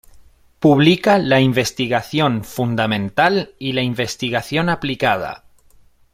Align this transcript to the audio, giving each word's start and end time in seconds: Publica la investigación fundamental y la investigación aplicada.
Publica 0.59 1.19
la 1.19 1.41
investigación 1.41 2.43
fundamental 2.43 3.53
y 3.59 3.73
la 3.73 3.83
investigación 3.83 4.67
aplicada. 4.67 5.43